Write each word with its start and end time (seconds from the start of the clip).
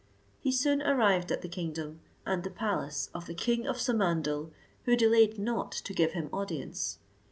He 0.39 0.51
soon 0.51 0.81
arrived 0.81 1.31
at 1.31 1.43
the 1.43 1.47
kingdom, 1.47 1.99
and 2.25 2.41
the 2.43 2.49
palace 2.49 3.11
of 3.13 3.27
the 3.27 3.35
king 3.35 3.67
of 3.67 3.75
Samandal, 3.75 4.49
who 4.85 4.95
delayed 4.95 5.37
not 5.37 5.71
to 5.73 5.93
give 5.93 6.13
him 6.13 6.27
audience. 6.33 6.97